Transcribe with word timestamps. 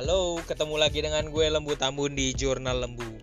Halo, 0.00 0.40
ketemu 0.48 0.80
lagi 0.80 1.04
dengan 1.04 1.28
gue 1.28 1.44
Lembu 1.44 1.76
Tambun 1.76 2.16
di 2.16 2.32
Jurnal 2.32 2.88
Lembu. 2.88 3.20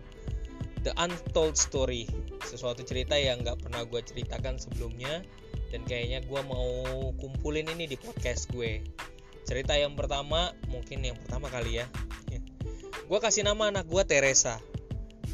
The 0.86 0.94
Untold 0.94 1.58
Story. 1.58 2.06
Sesuatu 2.46 2.86
cerita 2.86 3.18
yang 3.18 3.42
gak 3.42 3.66
pernah 3.66 3.82
gue 3.82 3.98
ceritakan 3.98 4.62
sebelumnya. 4.62 5.26
Dan 5.74 5.82
kayaknya 5.82 6.22
gue 6.22 6.38
mau 6.46 6.70
kumpulin 7.18 7.66
ini 7.74 7.90
di 7.90 7.98
podcast 7.98 8.46
gue. 8.54 8.86
Cerita 9.42 9.74
yang 9.74 9.98
pertama, 9.98 10.54
mungkin 10.70 11.02
yang 11.02 11.18
pertama 11.18 11.50
kali 11.50 11.82
ya. 11.82 11.90
Gue 13.10 13.18
kasih 13.18 13.42
nama 13.42 13.74
anak 13.74 13.90
gue 13.90 14.06
Teresa. 14.06 14.62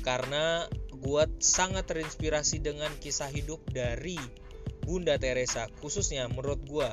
Karena 0.00 0.64
gue 0.96 1.22
sangat 1.44 1.84
terinspirasi 1.92 2.64
dengan 2.64 2.88
kisah 3.04 3.28
hidup 3.28 3.60
dari 3.68 4.16
Bunda 4.80 5.20
Teresa 5.20 5.68
Khususnya 5.80 6.24
menurut 6.28 6.60
gue 6.64 6.88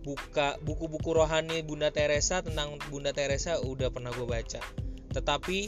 buka 0.00 0.56
buku-buku 0.64 1.12
rohani 1.12 1.60
Bunda 1.60 1.92
Teresa 1.92 2.40
tentang 2.40 2.80
Bunda 2.88 3.12
Teresa 3.12 3.60
udah 3.60 3.92
pernah 3.92 4.12
gue 4.12 4.24
baca. 4.24 4.60
Tetapi 5.12 5.58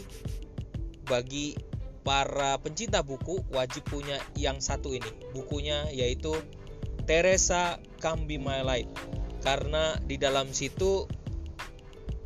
bagi 1.04 1.58
para 2.02 2.58
pencinta 2.58 3.04
buku 3.04 3.42
wajib 3.54 3.86
punya 3.86 4.18
yang 4.34 4.58
satu 4.58 4.94
ini. 4.94 5.10
Bukunya 5.36 5.86
yaitu 5.92 6.34
Teresa 7.04 7.78
Come 7.98 8.38
My 8.38 8.62
Light 8.62 8.88
karena 9.42 9.98
di 10.06 10.16
dalam 10.16 10.54
situ 10.54 11.10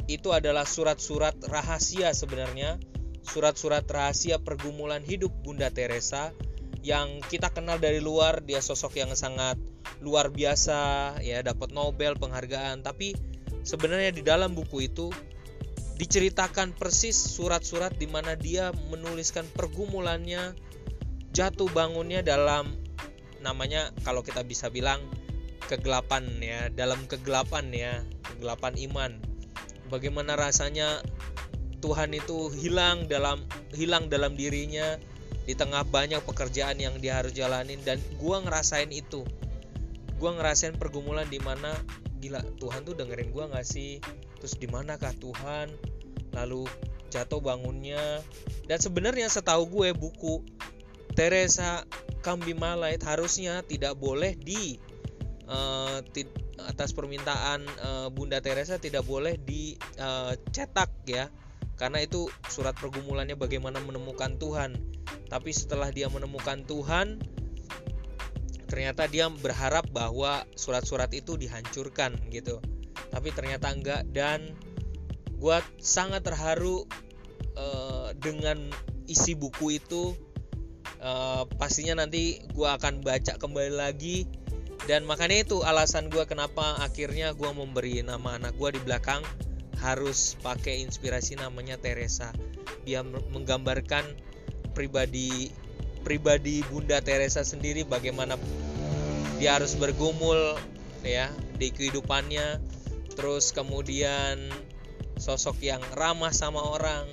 itu 0.07 0.31
adalah 0.31 0.69
surat-surat 0.69 1.35
rahasia 1.51 2.15
sebenarnya. 2.15 2.79
Surat-surat 3.27 3.83
rahasia 3.91 4.39
pergumulan 4.39 5.03
hidup 5.03 5.35
Bunda 5.43 5.67
Teresa 5.75 6.31
yang 6.87 7.19
kita 7.27 7.51
kenal 7.51 7.83
dari 7.83 7.99
luar. 7.99 8.39
Dia 8.47 8.63
sosok 8.63 9.03
yang 9.03 9.11
sangat 9.19 9.59
luar 10.05 10.29
biasa 10.29 11.13
ya 11.23 11.41
dapat 11.43 11.73
Nobel 11.73 12.19
penghargaan. 12.19 12.85
Tapi 12.85 13.17
sebenarnya 13.67 14.13
di 14.13 14.23
dalam 14.23 14.53
buku 14.53 14.87
itu 14.87 15.11
diceritakan 15.97 16.77
persis 16.77 17.17
surat-surat 17.17 17.97
di 17.97 18.05
mana 18.05 18.37
dia 18.37 18.69
menuliskan 18.93 19.49
pergumulannya 19.57 20.53
jatuh 21.33 21.69
bangunnya 21.73 22.21
dalam 22.21 22.77
namanya 23.41 23.93
kalau 24.05 24.21
kita 24.21 24.45
bisa 24.45 24.69
bilang 24.69 25.01
kegelapan 25.67 26.25
ya 26.39 26.69
dalam 26.71 27.05
kegelapan 27.09 27.73
ya 27.73 27.93
kegelapan 28.23 28.75
iman. 28.91 29.13
Bagaimana 29.87 30.35
rasanya 30.35 31.01
Tuhan 31.81 32.11
itu 32.13 32.51
hilang 32.53 33.07
dalam 33.07 33.47
hilang 33.71 34.11
dalam 34.11 34.35
dirinya 34.35 34.99
di 35.47 35.55
tengah 35.55 35.87
banyak 35.87 36.27
pekerjaan 36.27 36.77
yang 36.83 36.99
dia 36.99 37.23
harus 37.23 37.33
jalanin. 37.33 37.79
Dan 37.87 38.03
gue 38.19 38.37
ngerasain 38.43 38.91
itu 38.91 39.23
gue 40.17 40.31
ngerasain 40.33 40.77
pergumulan 40.81 41.29
di 41.29 41.39
mana 41.41 41.77
gila 42.19 42.41
Tuhan 42.57 42.83
tuh 42.89 42.97
dengerin 42.97 43.31
gue 43.31 43.45
nggak 43.53 43.67
sih? 43.67 44.01
Terus 44.41 44.57
di 44.57 44.67
manakah 44.67 45.13
Tuhan? 45.21 45.73
Lalu 46.33 46.65
jatuh 47.13 47.41
bangunnya. 47.41 48.21
Dan 48.67 48.79
sebenarnya 48.81 49.29
setahu 49.29 49.69
gue 49.69 49.93
buku 49.95 50.43
Teresa 51.17 51.85
Kambi 52.21 52.53
Malait 52.53 53.01
harusnya 53.01 53.63
tidak 53.65 53.97
boleh 53.97 54.37
di 54.37 54.77
uh, 55.49 56.03
atas 56.67 56.91
permintaan 56.93 57.63
uh, 57.81 58.09
Bunda 58.11 58.43
Teresa 58.43 58.77
tidak 58.77 59.07
boleh 59.07 59.39
dicetak 59.39 60.91
uh, 60.91 61.09
ya. 61.09 61.25
Karena 61.77 62.01
itu 62.01 62.33
surat 62.49 62.73
pergumulannya 62.73 63.37
bagaimana 63.37 63.81
menemukan 63.85 64.41
Tuhan. 64.41 64.81
Tapi 65.29 65.51
setelah 65.53 65.93
dia 65.93 66.09
menemukan 66.09 66.65
Tuhan, 66.65 67.21
ternyata 68.67 69.07
dia 69.07 69.31
berharap 69.31 69.87
bahwa 69.95 70.43
surat-surat 70.59 71.11
itu 71.15 71.39
dihancurkan 71.39 72.19
gitu. 72.31 72.59
Tapi 73.11 73.31
ternyata 73.33 73.71
enggak 73.71 74.03
dan 74.11 74.55
gue 75.37 75.59
sangat 75.79 76.27
terharu 76.27 76.85
uh, 77.57 78.11
dengan 78.19 78.71
isi 79.07 79.39
buku 79.39 79.79
itu. 79.79 80.15
Uh, 80.97 81.45
pastinya 81.61 82.03
nanti 82.03 82.41
gue 82.57 82.69
akan 82.69 83.05
baca 83.05 83.37
kembali 83.37 83.75
lagi 83.75 84.25
dan 84.87 85.03
makanya 85.03 85.43
itu 85.45 85.61
alasan 85.67 86.09
gue 86.09 86.25
kenapa 86.25 86.79
akhirnya 86.79 87.35
gue 87.35 87.51
memberi 87.53 88.01
nama 88.01 88.39
anak 88.39 88.55
gue 88.55 88.79
di 88.79 88.81
belakang 88.81 89.21
harus 89.83 90.39
pakai 90.41 90.81
inspirasi 90.87 91.37
namanya 91.37 91.77
Teresa 91.77 92.33
dia 92.87 93.03
menggambarkan 93.05 94.07
pribadi 94.73 95.51
pribadi 96.07 96.63
Bunda 96.71 97.03
Teresa 97.03 97.43
sendiri 97.43 97.83
bagaimana 97.83 98.39
dia 99.43 99.59
harus 99.59 99.75
bergumul 99.75 100.55
ya 101.03 101.27
di 101.59 101.75
kehidupannya. 101.75 102.63
Terus 103.19 103.51
kemudian 103.51 104.39
sosok 105.19 105.59
yang 105.67 105.83
ramah 105.99 106.31
sama 106.31 106.63
orang 106.63 107.11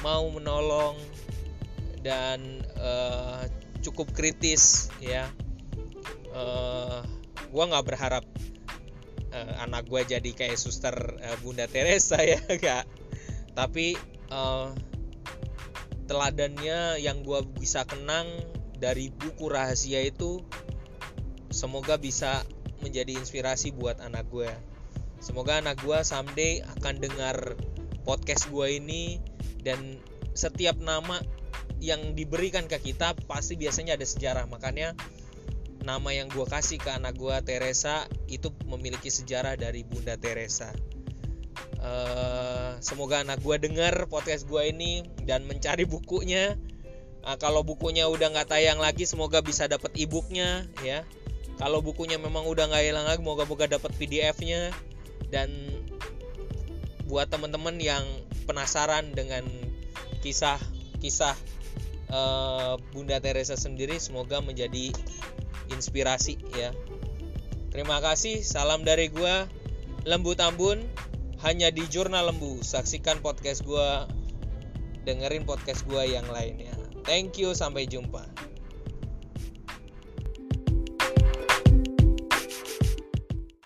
mau 0.00 0.24
menolong 0.32 0.96
dan 2.00 2.64
uh, 2.80 3.44
cukup 3.84 4.08
kritis 4.16 4.88
ya. 5.04 5.28
Uh, 6.32 6.40
eh, 6.40 6.98
gue 7.50 7.64
nggak 7.66 7.84
berharap 7.84 8.24
uh, 9.34 9.54
anak 9.66 9.84
gue 9.90 10.16
jadi 10.16 10.30
kayak 10.30 10.56
suster 10.56 10.94
uh, 10.94 11.36
Bunda 11.42 11.66
Teresa 11.66 12.22
ya 12.30 12.38
gak 12.58 12.86
tapi 13.54 13.98
uh, 14.30 14.70
teladannya 16.10 16.98
yang 16.98 17.22
gue 17.22 17.38
bisa 17.62 17.86
kenang 17.86 18.26
dari 18.74 19.14
buku 19.14 19.46
rahasia 19.46 20.02
itu 20.02 20.42
semoga 21.54 21.94
bisa 21.94 22.42
menjadi 22.82 23.14
inspirasi 23.14 23.70
buat 23.70 24.02
anak 24.02 24.26
gue 24.26 24.50
semoga 25.22 25.62
anak 25.62 25.78
gue 25.86 26.02
someday 26.02 26.58
akan 26.80 26.98
dengar 26.98 27.54
podcast 28.02 28.50
gue 28.50 28.82
ini 28.82 29.22
dan 29.62 30.02
setiap 30.34 30.74
nama 30.82 31.22
yang 31.80 32.12
diberikan 32.12 32.68
ke 32.68 32.76
kita 32.78 33.16
pasti 33.24 33.56
biasanya 33.56 33.96
ada 33.96 34.04
sejarah. 34.04 34.44
Makanya 34.46 34.92
nama 35.80 36.12
yang 36.12 36.28
gue 36.28 36.44
kasih 36.44 36.76
ke 36.76 36.92
anak 36.92 37.16
gue 37.16 37.32
Teresa 37.40 38.04
itu 38.28 38.52
memiliki 38.68 39.08
sejarah 39.08 39.56
dari 39.56 39.80
Bunda 39.82 40.20
Teresa 40.20 40.68
uh, 41.80 42.76
semoga 42.84 43.24
anak 43.24 43.40
gue 43.40 43.56
denger 43.56 44.06
podcast 44.06 44.46
gue 44.46 44.62
ini 44.68 45.04
dan 45.24 45.44
mencari 45.48 45.88
bukunya. 45.88 46.56
Uh, 47.20 47.36
kalau 47.36 47.60
bukunya 47.60 48.08
udah 48.08 48.32
nggak 48.32 48.48
tayang 48.48 48.80
lagi 48.80 49.04
semoga 49.04 49.40
bisa 49.44 49.68
dapat 49.68 49.92
ebooknya 49.96 50.68
ya. 50.84 51.04
Kalau 51.60 51.84
bukunya 51.84 52.16
memang 52.16 52.48
udah 52.48 52.72
nggak 52.72 52.84
hilang 52.84 53.04
lagi 53.04 53.20
moga-moga 53.20 53.68
dapat 53.68 53.92
PDF-nya 54.00 54.72
dan 55.28 55.52
buat 57.04 57.28
teman-teman 57.28 57.76
yang 57.76 58.04
penasaran 58.48 59.12
dengan 59.12 59.44
kisah-kisah 60.24 61.36
uh, 62.08 62.80
Bunda 62.96 63.20
Teresa 63.20 63.60
sendiri 63.60 64.00
semoga 64.00 64.40
menjadi 64.40 64.94
inspirasi 65.68 66.40
ya. 66.56 66.72
Terima 67.70 68.02
kasih, 68.02 68.42
salam 68.42 68.82
dari 68.82 69.12
gua 69.12 69.46
Lembu 70.08 70.34
Tambun 70.34 70.80
hanya 71.40 71.72
di 71.72 71.88
Jurnal 71.88 72.28
Lembu. 72.28 72.60
Saksikan 72.60 73.24
podcast 73.24 73.64
gue, 73.64 73.90
dengerin 75.08 75.48
podcast 75.48 75.88
gue 75.88 76.12
yang 76.12 76.28
lainnya. 76.28 76.72
Thank 77.08 77.40
you, 77.40 77.56
sampai 77.56 77.88
jumpa. 77.88 78.28